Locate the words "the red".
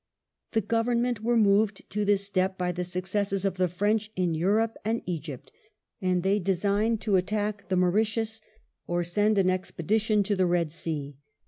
10.35-10.71